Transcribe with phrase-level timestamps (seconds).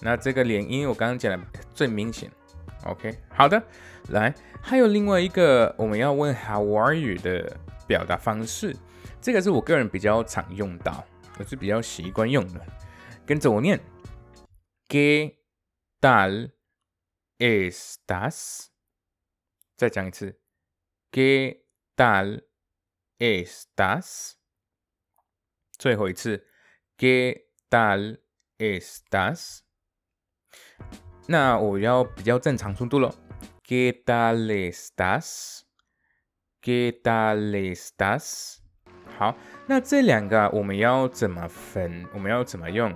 [0.00, 2.32] 那这个连音我刚刚讲的最明显。
[2.84, 3.62] OK，好的，
[4.08, 7.54] 来，还有另外一个我们要问 How are you 的
[7.86, 8.74] 表达方式，
[9.20, 11.04] 这个是我个人比较常用到，
[11.38, 12.66] 我是比较习惯用的，
[13.26, 13.78] 跟着我念
[14.88, 15.34] ，¿Qué
[16.00, 16.52] tal
[17.36, 18.68] estás？
[19.76, 20.40] 再讲一次
[21.12, 21.64] ，¿Qué
[21.94, 22.44] tal
[23.18, 24.36] estás？
[25.84, 26.42] 最后一次
[26.96, 28.16] ，¿Qué tal
[28.56, 29.58] estás？
[31.26, 33.14] 那我要比较正常速度咯。
[33.62, 38.60] ¿Qué tal estás？¿Qué tal estás？
[39.18, 39.36] 好，
[39.66, 42.06] 那这两个我们要怎么分？
[42.14, 42.90] 我们要怎么用？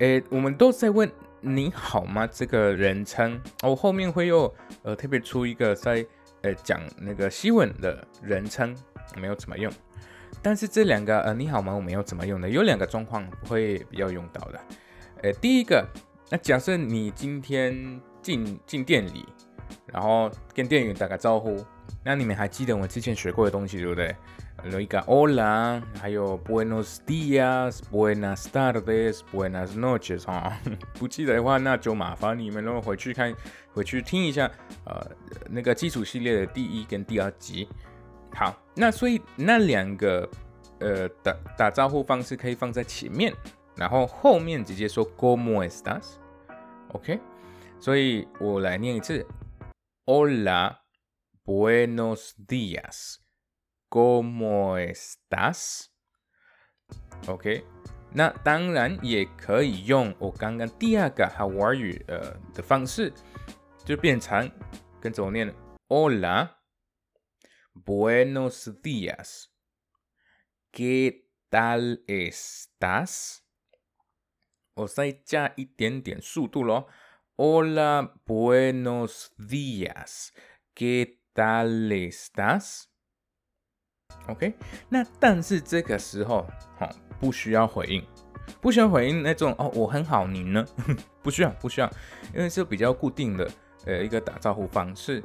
[0.00, 2.26] 诶，我们都在问你好吗？
[2.26, 6.06] 这个人称，我后面会又呃特别出一个在
[6.42, 8.76] 呃讲那个西文的人称，
[9.14, 9.72] 我们要怎么用？
[10.40, 11.74] 但是这两个呃你好吗？
[11.74, 12.48] 我们要怎么用呢？
[12.48, 14.60] 有两个状况会比较用到的。
[15.22, 15.86] 呃，第一个。
[16.30, 19.28] 那假设你今天进进店里，
[19.84, 21.62] 然后跟店员打个招呼，
[22.02, 24.16] 那你们还记得我之前学过的东西对不对？
[24.70, 30.56] 有一个 Hola，还有 Buenos días，Buenas tardes，Buenas noches 哈，
[30.98, 33.34] 不记得的话，那就麻烦你们然后回去看，
[33.74, 34.50] 回去听一下，
[34.86, 35.06] 呃，
[35.50, 37.68] 那个基础系列的第一跟第二集。
[38.34, 40.28] 好，那所以那两个
[40.80, 43.34] 呃打打招呼方式可以放在前面，
[43.76, 46.14] 然后后面直接说 Cómo estás。
[46.88, 47.20] OK，
[47.78, 49.26] 所以我来念一次。
[50.04, 50.78] ：Hola,
[51.44, 53.16] buenos días,
[53.88, 54.78] ¿cómo
[57.28, 57.64] estás？OK，
[58.12, 63.12] 那当然也可以用我刚刚第二个 How are you 呃的方式，
[63.84, 64.50] 就变成
[65.00, 65.54] 跟着我念。
[65.88, 66.48] ：Hola,
[67.74, 69.50] buenos días,
[70.72, 73.38] ¿qué tal estás？
[74.74, 76.88] 我再加一点点速度咯。
[77.36, 80.30] Hola, buenos días.
[80.74, 82.84] ¿Qué tal estás?
[84.28, 84.54] OK，
[84.88, 86.46] 那但是这个时候，
[86.78, 86.88] 哈，
[87.18, 88.04] 不需要回应，
[88.60, 90.64] 不需要回应那种哦，我很好，你呢？
[91.22, 91.90] 不需要，不需要，
[92.34, 93.50] 因为是比较固定的
[93.86, 95.22] 呃一个打招呼方式。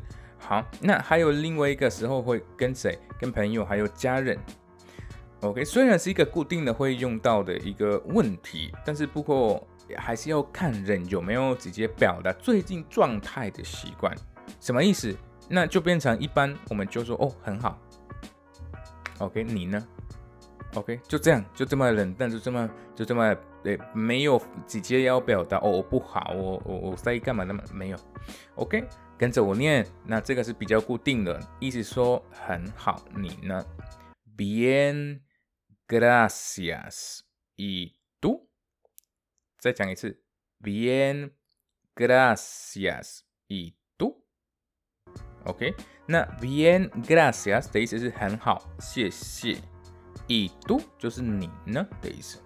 [0.48, 2.98] 好，那还有另外一个时候会跟谁？
[3.20, 4.40] 跟朋友还有家人。
[5.42, 14.16] OK，虽然是一个固定的会用到的一个问题，但是不过还是要看人有没有直接表达最近状态的习惯。
[14.62, 15.14] 什么意思？
[15.50, 17.78] 那就变成一般我们就说哦很好。
[19.18, 19.86] OK，你呢
[20.76, 27.98] ？OK，就这样，就这么冷淡，就这么就这么对，没有直接要表达哦我不好，我我我在干嘛那么没有。
[28.56, 28.88] OK，
[29.18, 33.66] 跟着我念，那这个是比较固定的，意思说很好，你呢
[34.38, 35.22] ？Bien。
[35.90, 37.22] Gracias.
[37.56, 38.50] ¿Y tú?
[39.58, 40.22] 再讲一次
[40.62, 41.32] ，Bien,
[41.96, 43.22] gracias.
[43.48, 44.18] ¿Y tú?
[45.46, 45.74] OK，
[46.06, 49.62] 那 Bien, gracias 的意思是很好，谢谢。
[50.28, 52.40] ¿Y tú 就是你呢的意思。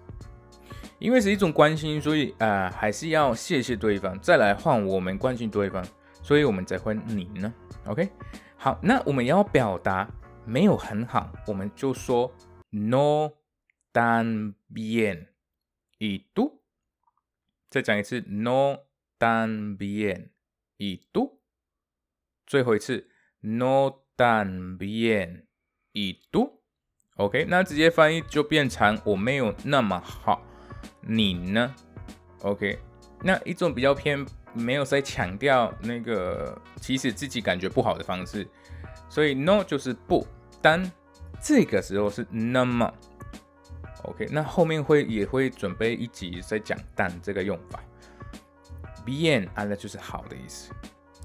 [1.00, 5.84] 因为是一种关心，所以啊，还是要谢谢对方，再来换我们关心对方，
[6.22, 7.52] 所以我们才会你呢。
[7.86, 8.08] OK，
[8.56, 10.08] 好，那我们要表达
[10.46, 12.32] 没有很好，我们就说。
[12.74, 13.32] No
[13.92, 16.60] tan bien，y tú。
[17.68, 18.78] 再讲一次，no
[19.18, 21.40] tan bien，y tú。
[22.46, 23.10] 最后一次
[23.40, 26.60] ，no tan bien，y tú。
[27.16, 30.42] OK，那直接翻译就变成我没有那么好，
[31.02, 31.74] 你呢
[32.40, 32.78] ？OK，
[33.20, 38.46] 那一种比较偏没有在强调那个其实自己感觉不好的方式，
[39.08, 40.26] 所以 no 就是不，
[40.60, 40.90] 但
[41.40, 42.92] 这个时候是那么。
[44.04, 47.80] OK，那后面会也会准备一集在讲但这个用法。
[49.06, 50.72] bien 啊，那就是好的意思。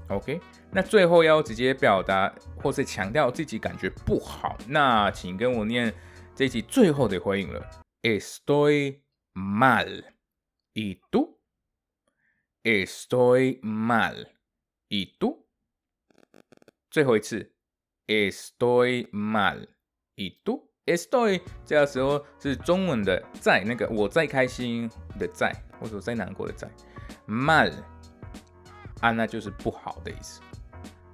[0.08, 0.40] OK，
[0.70, 2.32] 那最后要直接表达
[2.62, 5.92] 或是强调自己感觉不好，那请跟我念
[6.34, 7.68] 这一集最后的回应了。
[8.02, 9.00] Estoy
[9.34, 11.00] mal，y
[12.68, 15.46] Estoy mal，y tú？
[16.90, 17.50] 最后一次
[18.06, 24.86] ，Estoy mal，y tú？Estoy 这个时候是中文的在那个我在开心
[25.18, 25.50] 的在，
[25.80, 26.70] 或者在难过的在。
[27.26, 27.72] mal
[29.00, 30.42] 啊，那就是不好的意思。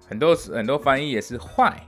[0.09, 1.87] 很多很多翻译也是坏，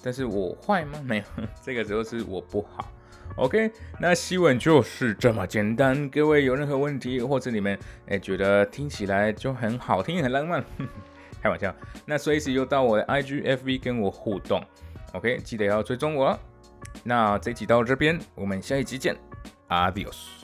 [0.00, 1.02] 但是我坏吗？
[1.02, 1.24] 没有，
[1.60, 2.92] 这个时候是我不好。
[3.36, 6.08] OK，那西文就是这么简单。
[6.10, 10.62] 各位有任何问题，或者你们哎觉得听起来就很好听、很浪漫，
[11.42, 11.74] 开玩笑，
[12.04, 14.62] 那随时又到我的 IGFB 跟我互动。
[15.14, 16.38] OK，记得要追踪我。
[17.02, 19.16] 那这集到这边，我们下一集见
[19.68, 20.41] ，Adios。